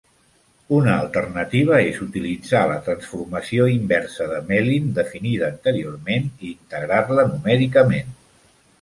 Una 0.77 0.93
alternativa 1.01 1.81
és 1.89 1.99
utilitzar 2.05 2.63
la 2.73 2.79
transformació 2.89 3.69
inversa 3.75 4.29
de 4.35 4.41
Mellin, 4.51 4.91
definida 4.99 5.53
anteriorment, 5.57 6.29
i 6.45 6.53
integrar-la 6.57 7.31
numèricament. 7.33 8.15